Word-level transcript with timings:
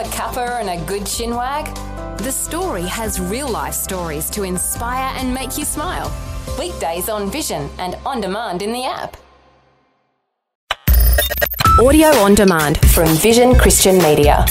a 0.00 0.04
cuppa 0.04 0.60
and 0.60 0.70
a 0.70 0.82
good 0.86 1.02
chinwag? 1.02 1.66
The 2.18 2.32
story 2.32 2.84
has 2.84 3.20
real 3.20 3.50
life 3.50 3.74
stories 3.74 4.30
to 4.30 4.44
inspire 4.44 5.14
and 5.18 5.34
make 5.34 5.58
you 5.58 5.64
smile. 5.64 6.10
Weekdays 6.58 7.10
on 7.10 7.30
Vision 7.30 7.68
and 7.78 7.96
on 8.06 8.22
demand 8.22 8.62
in 8.62 8.72
the 8.72 8.84
app. 8.84 9.18
Audio 11.78 12.08
on 12.24 12.34
demand 12.34 12.78
from 12.90 13.08
Vision 13.08 13.54
Christian 13.54 13.98
Media. 13.98 14.46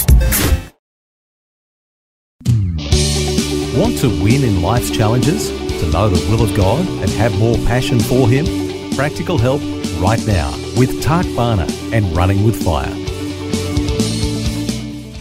Want 3.76 3.98
to 3.98 4.08
win 4.22 4.44
in 4.44 4.62
life's 4.62 4.90
challenges? 4.90 5.50
To 5.80 5.90
know 5.90 6.08
the 6.08 6.30
will 6.30 6.44
of 6.44 6.56
God 6.56 6.86
and 6.86 7.10
have 7.10 7.36
more 7.40 7.56
passion 7.66 7.98
for 7.98 8.28
Him? 8.28 8.46
Practical 8.94 9.36
help 9.36 9.62
right 10.00 10.24
now 10.28 10.50
with 10.76 11.02
Tak 11.02 11.26
Bhana 11.34 11.66
and 11.92 12.04
Running 12.16 12.44
with 12.44 12.62
Fire. 12.62 13.09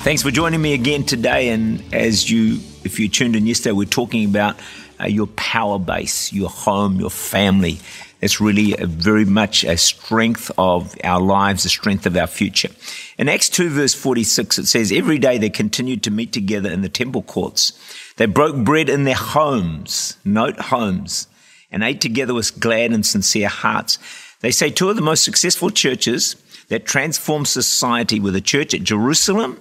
Thanks 0.02 0.23
for 0.23 0.31
joining 0.31 0.61
me 0.61 0.73
again 0.73 1.04
today. 1.04 1.49
And 1.49 1.84
as 1.94 2.31
you, 2.31 2.62
if 2.85 2.99
you 2.99 3.09
tuned 3.09 3.35
in 3.35 3.45
yesterday, 3.45 3.73
we're 3.73 3.84
talking 3.84 4.23
about 4.23 4.58
uh, 4.98 5.08
your 5.08 5.27
power 5.27 5.77
base, 5.77 6.31
your 6.31 6.49
home, 6.49 7.02
your 7.02 7.09
family. 7.09 7.80
That's 8.22 8.39
really 8.39 8.75
very 8.80 9.25
much 9.25 9.66
a 9.66 9.75
strength 9.75 10.52
of 10.58 10.95
our 11.03 11.20
lives, 11.20 11.66
a 11.66 11.70
strength 11.70 12.05
of 12.05 12.16
our 12.16 12.27
future. 12.27 12.70
In 13.17 13.27
Acts 13.27 13.49
2 13.49 13.70
verse 13.70 13.94
46, 13.94 14.59
it 14.59 14.67
says, 14.67 14.89
Every 14.94 15.17
day 15.17 15.38
they 15.38 15.49
continued 15.49 16.02
to 16.03 16.11
meet 16.11 16.31
together 16.31 16.72
in 16.72 16.81
the 16.81 16.88
temple 16.88 17.23
courts. 17.23 17.73
They 18.16 18.25
broke 18.25 18.55
bread 18.55 18.88
in 18.88 19.03
their 19.03 19.16
homes, 19.16 20.16
note 20.23 20.59
homes, 20.61 21.27
and 21.73 21.84
ate 21.84 22.00
together 22.00 22.34
with 22.34 22.58
glad 22.58 22.94
and 22.94 23.05
sincere 23.05 23.50
hearts. 23.50 24.00
They 24.39 24.52
say 24.52 24.70
two 24.70 24.89
of 24.89 24.95
the 24.95 25.02
most 25.02 25.25
successful 25.25 25.70
churches 25.70 26.38
that 26.70 26.86
transformed 26.86 27.50
society 27.50 28.22
were 28.22 28.31
the 28.31 28.39
church 28.39 28.73
at 28.73 28.84
Jerusalem 28.84 29.59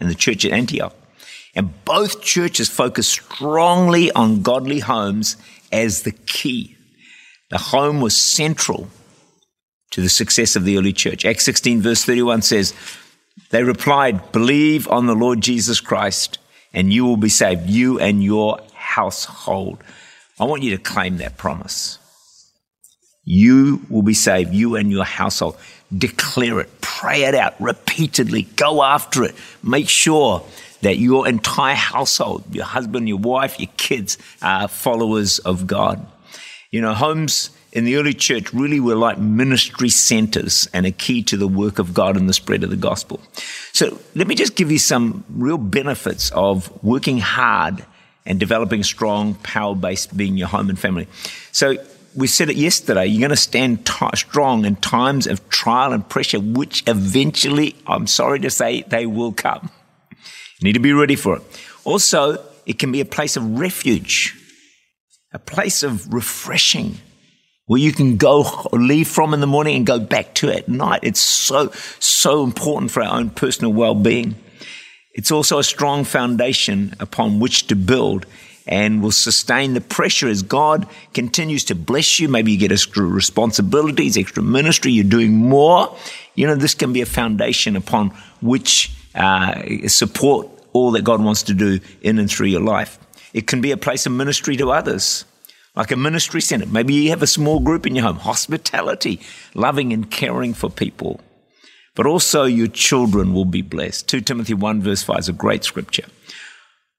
and 0.00 0.08
the 0.08 0.14
church 0.14 0.44
at 0.44 0.52
Antioch. 0.52 0.94
And 1.54 1.84
both 1.84 2.22
churches 2.22 2.68
focused 2.68 3.10
strongly 3.10 4.10
on 4.12 4.42
godly 4.42 4.80
homes 4.80 5.36
as 5.72 6.02
the 6.02 6.12
key. 6.12 6.76
The 7.50 7.58
home 7.58 8.00
was 8.00 8.16
central 8.16 8.88
to 9.90 10.02
the 10.02 10.08
success 10.08 10.54
of 10.54 10.64
the 10.64 10.76
early 10.76 10.92
church. 10.92 11.24
Acts 11.24 11.44
16, 11.44 11.80
verse 11.80 12.04
31 12.04 12.42
says, 12.42 12.74
They 13.50 13.64
replied, 13.64 14.32
Believe 14.32 14.86
on 14.88 15.06
the 15.06 15.14
Lord 15.14 15.40
Jesus 15.40 15.80
Christ, 15.80 16.38
and 16.72 16.92
you 16.92 17.06
will 17.06 17.16
be 17.16 17.30
saved, 17.30 17.68
you 17.68 17.98
and 17.98 18.22
your 18.22 18.60
household. 18.74 19.82
I 20.38 20.44
want 20.44 20.62
you 20.62 20.76
to 20.76 20.82
claim 20.82 21.16
that 21.16 21.36
promise. 21.36 21.98
You 23.24 23.82
will 23.90 24.02
be 24.02 24.14
saved, 24.14 24.54
you 24.54 24.76
and 24.76 24.90
your 24.90 25.04
household. 25.04 25.56
Declare 25.96 26.60
it, 26.60 26.80
pray 26.80 27.22
it 27.24 27.34
out 27.34 27.58
repeatedly, 27.60 28.42
go 28.56 28.82
after 28.82 29.24
it. 29.24 29.34
Make 29.62 29.88
sure 29.88 30.44
that 30.82 30.98
your 30.98 31.26
entire 31.26 31.74
household, 31.74 32.44
your 32.54 32.64
husband, 32.64 33.08
your 33.08 33.18
wife, 33.18 33.58
your 33.58 33.70
kids, 33.76 34.18
are 34.42 34.68
followers 34.68 35.38
of 35.40 35.66
God. 35.66 36.06
You 36.70 36.82
know, 36.82 36.94
homes 36.94 37.50
in 37.72 37.84
the 37.84 37.96
early 37.96 38.14
church 38.14 38.52
really 38.52 38.80
were 38.80 38.94
like 38.94 39.18
ministry 39.18 39.88
centers 39.88 40.68
and 40.72 40.86
a 40.86 40.90
key 40.90 41.22
to 41.22 41.36
the 41.36 41.48
work 41.48 41.78
of 41.78 41.94
God 41.94 42.16
and 42.16 42.28
the 42.28 42.32
spread 42.32 42.64
of 42.64 42.70
the 42.70 42.76
gospel. 42.76 43.20
So 43.72 43.98
let 44.14 44.26
me 44.26 44.34
just 44.34 44.56
give 44.56 44.70
you 44.70 44.78
some 44.78 45.24
real 45.30 45.58
benefits 45.58 46.30
of 46.32 46.72
working 46.82 47.18
hard 47.18 47.84
and 48.26 48.38
developing 48.38 48.82
strong, 48.82 49.34
power 49.36 49.74
based 49.74 50.16
being 50.16 50.36
your 50.36 50.48
home 50.48 50.68
and 50.68 50.78
family. 50.78 51.08
So 51.52 51.76
we 52.14 52.26
said 52.26 52.50
it 52.50 52.56
yesterday, 52.56 53.06
you're 53.06 53.20
going 53.20 53.30
to 53.30 53.36
stand 53.36 53.86
t- 53.86 54.06
strong 54.14 54.64
in 54.64 54.76
times 54.76 55.26
of 55.26 55.48
trial 55.48 55.92
and 55.92 56.08
pressure, 56.08 56.40
which 56.40 56.82
eventually, 56.86 57.76
I'm 57.86 58.06
sorry 58.06 58.40
to 58.40 58.50
say, 58.50 58.82
they 58.82 59.06
will 59.06 59.32
come. 59.32 59.70
You 60.60 60.64
need 60.64 60.72
to 60.72 60.80
be 60.80 60.92
ready 60.92 61.16
for 61.16 61.36
it. 61.36 61.42
Also, 61.84 62.44
it 62.66 62.78
can 62.78 62.92
be 62.92 63.00
a 63.00 63.04
place 63.04 63.36
of 63.36 63.58
refuge 63.58 64.34
a 65.32 65.38
place 65.38 65.82
of 65.82 66.12
refreshing 66.12 66.98
where 67.66 67.80
you 67.80 67.92
can 67.92 68.16
go 68.16 68.44
or 68.72 68.78
leave 68.78 69.08
from 69.08 69.34
in 69.34 69.40
the 69.40 69.46
morning 69.46 69.76
and 69.76 69.86
go 69.86 70.00
back 70.00 70.34
to 70.34 70.50
at 70.50 70.68
night. 70.68 71.00
It's 71.02 71.20
so, 71.20 71.70
so 71.98 72.44
important 72.44 72.90
for 72.90 73.02
our 73.02 73.18
own 73.18 73.30
personal 73.30 73.72
well 73.72 73.94
being. 73.94 74.36
It's 75.14 75.30
also 75.30 75.58
a 75.58 75.64
strong 75.64 76.04
foundation 76.04 76.94
upon 76.98 77.40
which 77.40 77.66
to 77.66 77.76
build 77.76 78.24
and 78.68 79.02
will 79.02 79.10
sustain 79.10 79.72
the 79.72 79.80
pressure 79.80 80.28
as 80.28 80.42
God 80.42 80.86
continues 81.14 81.64
to 81.64 81.74
bless 81.74 82.20
you. 82.20 82.28
Maybe 82.28 82.52
you 82.52 82.58
get 82.58 82.70
extra 82.70 83.02
responsibilities, 83.02 84.18
extra 84.18 84.42
ministry, 84.42 84.92
you're 84.92 85.04
doing 85.04 85.32
more. 85.32 85.96
You 86.34 86.46
know, 86.46 86.54
this 86.54 86.74
can 86.74 86.92
be 86.92 87.00
a 87.00 87.06
foundation 87.06 87.76
upon 87.76 88.10
which 88.42 88.92
uh, 89.14 89.88
support 89.88 90.48
all 90.74 90.92
that 90.92 91.02
God 91.02 91.24
wants 91.24 91.42
to 91.44 91.54
do 91.54 91.80
in 92.02 92.18
and 92.18 92.30
through 92.30 92.48
your 92.48 92.60
life. 92.60 92.98
It 93.32 93.46
can 93.46 93.62
be 93.62 93.70
a 93.70 93.76
place 93.76 94.04
of 94.04 94.12
ministry 94.12 94.56
to 94.58 94.70
others, 94.70 95.24
like 95.74 95.90
a 95.90 95.96
ministry 95.96 96.42
center. 96.42 96.66
Maybe 96.66 96.92
you 96.92 97.10
have 97.10 97.22
a 97.22 97.26
small 97.26 97.60
group 97.60 97.86
in 97.86 97.94
your 97.94 98.04
home, 98.04 98.16
hospitality, 98.16 99.20
loving 99.54 99.94
and 99.94 100.10
caring 100.10 100.52
for 100.52 100.68
people. 100.68 101.20
But 101.94 102.06
also 102.06 102.44
your 102.44 102.68
children 102.68 103.32
will 103.32 103.46
be 103.46 103.62
blessed. 103.62 104.08
2 104.08 104.20
Timothy 104.20 104.54
1 104.54 104.82
verse 104.82 105.02
5 105.02 105.18
is 105.20 105.28
a 105.30 105.32
great 105.32 105.64
scripture. 105.64 106.04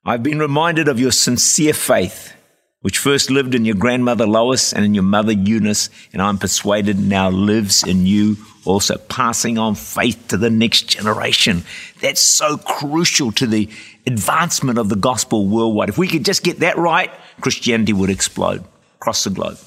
I've 0.09 0.23
been 0.23 0.39
reminded 0.39 0.87
of 0.87 0.99
your 0.99 1.11
sincere 1.11 1.71
faith, 1.71 2.33
which 2.81 2.97
first 2.97 3.29
lived 3.29 3.53
in 3.53 3.63
your 3.63 3.75
grandmother 3.75 4.25
Lois 4.25 4.73
and 4.73 4.83
in 4.83 4.95
your 4.95 5.03
mother 5.03 5.33
Eunice, 5.33 5.91
and 6.11 6.19
I'm 6.19 6.39
persuaded 6.39 6.97
now 6.97 7.29
lives 7.29 7.83
in 7.83 8.07
you 8.07 8.37
also, 8.65 8.97
passing 8.97 9.59
on 9.59 9.75
faith 9.75 10.29
to 10.29 10.37
the 10.37 10.49
next 10.49 10.87
generation. 10.87 11.63
That's 12.01 12.21
so 12.21 12.57
crucial 12.57 13.31
to 13.33 13.45
the 13.45 13.69
advancement 14.07 14.79
of 14.79 14.89
the 14.89 14.95
gospel 14.95 15.47
worldwide. 15.47 15.89
If 15.89 15.99
we 15.99 16.07
could 16.07 16.25
just 16.25 16.43
get 16.43 16.61
that 16.61 16.79
right, 16.79 17.11
Christianity 17.41 17.93
would 17.93 18.09
explode 18.09 18.63
across 18.95 19.25
the 19.25 19.29
globe. 19.29 19.59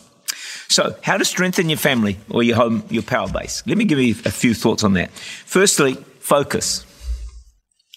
So, 0.66 0.96
how 1.02 1.18
to 1.18 1.24
strengthen 1.24 1.68
your 1.68 1.78
family 1.78 2.18
or 2.28 2.42
your 2.42 2.56
home, 2.56 2.82
your 2.90 3.04
power 3.04 3.28
base? 3.28 3.62
Let 3.64 3.78
me 3.78 3.84
give 3.84 4.00
you 4.00 4.16
a 4.24 4.32
few 4.32 4.54
thoughts 4.54 4.82
on 4.82 4.94
that. 4.94 5.12
Firstly, 5.12 5.94
focus. 6.18 6.84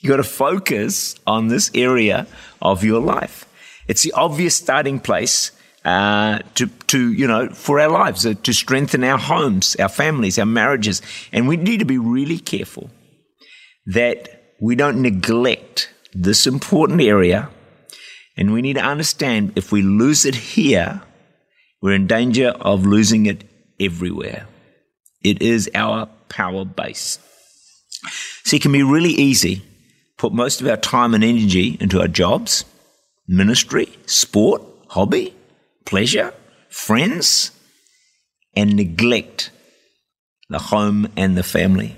You 0.05 0.11
got 0.11 0.17
to 0.17 0.23
focus 0.23 1.15
on 1.25 1.47
this 1.47 1.71
area 1.73 2.27
of 2.61 2.83
your 2.83 3.01
life. 3.01 3.47
It's 3.87 4.03
the 4.03 4.11
obvious 4.11 4.55
starting 4.55 4.99
place 4.99 5.49
uh, 5.83 6.41
to, 6.53 6.67
to, 6.67 7.11
you 7.11 7.25
know, 7.25 7.49
for 7.49 7.79
our 7.79 7.89
lives, 7.89 8.23
uh, 8.23 8.35
to 8.43 8.53
strengthen 8.53 9.03
our 9.03 9.17
homes, 9.17 9.75
our 9.77 9.89
families, 9.89 10.37
our 10.37 10.45
marriages. 10.45 11.01
And 11.31 11.47
we 11.47 11.57
need 11.57 11.79
to 11.79 11.85
be 11.85 11.97
really 11.97 12.37
careful 12.37 12.91
that 13.87 14.53
we 14.61 14.75
don't 14.75 15.01
neglect 15.01 15.89
this 16.13 16.45
important 16.45 17.01
area. 17.01 17.49
And 18.37 18.53
we 18.53 18.61
need 18.61 18.73
to 18.73 18.85
understand 18.85 19.53
if 19.55 19.71
we 19.71 19.81
lose 19.81 20.23
it 20.23 20.35
here, 20.35 21.01
we're 21.81 21.95
in 21.95 22.05
danger 22.05 22.49
of 22.49 22.85
losing 22.85 23.25
it 23.25 23.43
everywhere. 23.79 24.45
It 25.23 25.41
is 25.41 25.67
our 25.73 26.05
power 26.29 26.63
base. 26.63 27.17
So 28.43 28.55
it 28.55 28.61
can 28.61 28.71
be 28.71 28.83
really 28.83 29.09
easy 29.09 29.63
put 30.17 30.33
most 30.33 30.61
of 30.61 30.67
our 30.67 30.77
time 30.77 31.13
and 31.13 31.23
energy 31.23 31.77
into 31.79 31.99
our 31.99 32.07
jobs, 32.07 32.65
ministry, 33.27 33.89
sport, 34.05 34.61
hobby, 34.89 35.33
pleasure, 35.85 36.33
friends, 36.69 37.51
and 38.55 38.75
neglect 38.75 39.51
the 40.49 40.59
home 40.59 41.07
and 41.17 41.37
the 41.37 41.43
family. 41.43 41.95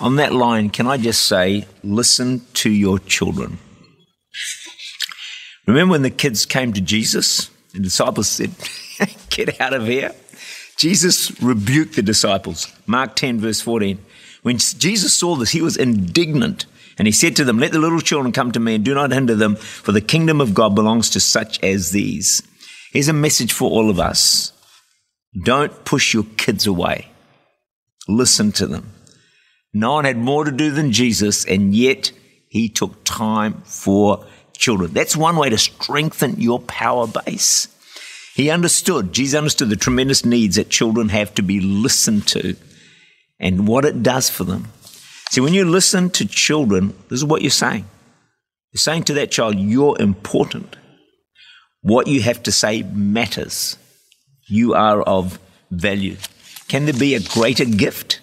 On 0.00 0.16
that 0.16 0.32
line, 0.32 0.70
can 0.70 0.86
I 0.86 0.96
just 0.96 1.24
say, 1.24 1.66
listen 1.82 2.42
to 2.54 2.70
your 2.70 2.98
children. 3.00 3.58
Remember 5.66 5.92
when 5.92 6.02
the 6.02 6.10
kids 6.10 6.46
came 6.46 6.72
to 6.72 6.80
Jesus? 6.80 7.50
The 7.72 7.80
disciples 7.80 8.28
said, 8.28 8.52
Get 9.30 9.60
out 9.60 9.74
of 9.74 9.86
here. 9.86 10.14
Jesus 10.76 11.42
rebuked 11.42 11.96
the 11.96 12.02
disciples. 12.02 12.72
Mark 12.86 13.16
10, 13.16 13.40
verse 13.40 13.60
14. 13.60 13.98
When 14.48 14.56
Jesus 14.56 15.12
saw 15.12 15.36
this, 15.36 15.50
he 15.50 15.60
was 15.60 15.76
indignant. 15.76 16.64
And 16.96 17.06
he 17.06 17.12
said 17.12 17.36
to 17.36 17.44
them, 17.44 17.58
Let 17.58 17.72
the 17.72 17.78
little 17.78 18.00
children 18.00 18.32
come 18.32 18.50
to 18.52 18.58
me 18.58 18.76
and 18.76 18.82
do 18.82 18.94
not 18.94 19.12
hinder 19.12 19.34
them, 19.34 19.56
for 19.56 19.92
the 19.92 20.00
kingdom 20.00 20.40
of 20.40 20.54
God 20.54 20.74
belongs 20.74 21.10
to 21.10 21.20
such 21.20 21.62
as 21.62 21.90
these. 21.90 22.42
Here's 22.90 23.08
a 23.08 23.12
message 23.12 23.52
for 23.52 23.70
all 23.70 23.90
of 23.90 24.00
us 24.00 24.54
don't 25.44 25.84
push 25.84 26.14
your 26.14 26.24
kids 26.38 26.66
away, 26.66 27.10
listen 28.08 28.50
to 28.52 28.66
them. 28.66 28.90
No 29.74 29.92
one 29.92 30.06
had 30.06 30.16
more 30.16 30.46
to 30.46 30.50
do 30.50 30.70
than 30.70 30.92
Jesus, 30.92 31.44
and 31.44 31.74
yet 31.74 32.10
he 32.48 32.70
took 32.70 33.04
time 33.04 33.60
for 33.66 34.24
children. 34.56 34.94
That's 34.94 35.14
one 35.14 35.36
way 35.36 35.50
to 35.50 35.58
strengthen 35.58 36.40
your 36.40 36.60
power 36.60 37.06
base. 37.06 37.68
He 38.34 38.48
understood, 38.48 39.12
Jesus 39.12 39.36
understood 39.36 39.68
the 39.68 39.76
tremendous 39.76 40.24
needs 40.24 40.56
that 40.56 40.70
children 40.70 41.10
have 41.10 41.34
to 41.34 41.42
be 41.42 41.60
listened 41.60 42.26
to 42.28 42.56
and 43.40 43.68
what 43.68 43.84
it 43.84 44.02
does 44.02 44.28
for 44.28 44.44
them. 44.44 44.68
See, 45.30 45.40
when 45.40 45.54
you 45.54 45.64
listen 45.64 46.10
to 46.10 46.26
children, 46.26 46.94
this 47.08 47.18
is 47.18 47.24
what 47.24 47.42
you're 47.42 47.50
saying. 47.50 47.84
You're 48.72 48.78
saying 48.78 49.04
to 49.04 49.14
that 49.14 49.30
child, 49.30 49.58
you're 49.58 50.00
important. 50.00 50.76
What 51.82 52.06
you 52.06 52.22
have 52.22 52.42
to 52.44 52.52
say 52.52 52.82
matters. 52.82 53.76
You 54.48 54.74
are 54.74 55.02
of 55.02 55.38
value. 55.70 56.16
Can 56.68 56.84
there 56.84 56.94
be 56.94 57.14
a 57.14 57.20
greater 57.20 57.64
gift? 57.64 58.20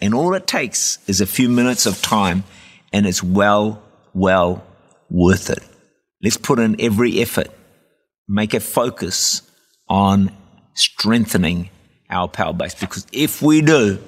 And 0.00 0.14
all 0.14 0.34
it 0.34 0.46
takes 0.46 0.98
is 1.08 1.20
a 1.20 1.26
few 1.26 1.48
minutes 1.48 1.86
of 1.86 2.00
time 2.02 2.44
and 2.92 3.06
it's 3.06 3.22
well, 3.22 3.82
well 4.14 4.64
worth 5.10 5.50
it. 5.50 5.62
Let's 6.22 6.36
put 6.36 6.58
in 6.58 6.80
every 6.80 7.20
effort, 7.20 7.48
make 8.28 8.54
a 8.54 8.60
focus 8.60 9.42
on 9.88 10.32
strengthening 10.74 11.70
our 12.10 12.28
power 12.28 12.52
base 12.52 12.74
because 12.74 13.06
if 13.12 13.42
we 13.42 13.60
do, 13.60 13.98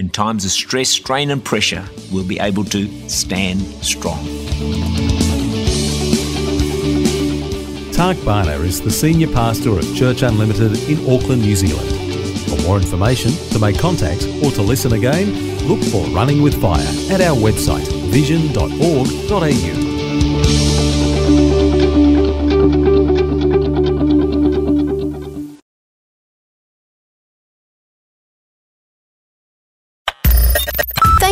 in 0.00 0.08
times 0.08 0.46
of 0.46 0.50
stress, 0.50 0.88
strain, 0.88 1.30
and 1.30 1.44
pressure, 1.44 1.84
we'll 2.10 2.26
be 2.26 2.40
able 2.40 2.64
to 2.64 2.88
stand 3.08 3.60
strong. 3.84 4.18
Tak 7.92 8.16
Bhana 8.24 8.58
is 8.64 8.80
the 8.80 8.90
Senior 8.90 9.28
Pastor 9.28 9.78
of 9.78 9.94
Church 9.94 10.22
Unlimited 10.22 10.72
in 10.88 10.98
Auckland, 11.12 11.42
New 11.42 11.54
Zealand. 11.54 11.90
For 12.48 12.56
more 12.66 12.78
information, 12.78 13.30
to 13.50 13.58
make 13.58 13.78
contact, 13.78 14.26
or 14.42 14.50
to 14.52 14.62
listen 14.62 14.94
again, 14.94 15.28
look 15.68 15.82
for 15.84 16.06
Running 16.06 16.40
with 16.40 16.58
Fire 16.58 16.80
at 17.12 17.20
our 17.20 17.36
website 17.36 17.86
vision.org.au. 18.10 19.89